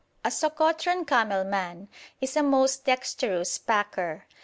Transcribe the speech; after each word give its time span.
A 0.25 0.29
Sokotran 0.29 1.05
camel 1.05 1.43
man 1.43 1.87
is 2.21 2.35
a 2.35 2.41
most 2.41 2.85
dexterous 2.85 3.59
packer. 3.59 4.25